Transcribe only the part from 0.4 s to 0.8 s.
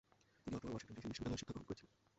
তিনি অটোয়া এবং